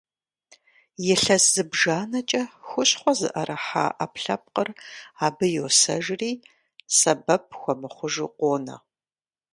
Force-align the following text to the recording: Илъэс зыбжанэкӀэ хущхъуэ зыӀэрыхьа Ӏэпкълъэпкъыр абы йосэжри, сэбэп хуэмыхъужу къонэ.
Илъэс 1.11 1.43
зыбжанэкӀэ 1.53 2.43
хущхъуэ 2.67 3.11
зыӀэрыхьа 3.19 3.85
Ӏэпкълъэпкъыр 3.97 4.69
абы 5.25 5.45
йосэжри, 5.55 6.31
сэбэп 6.97 7.45
хуэмыхъужу 7.59 8.29
къонэ. 8.37 8.75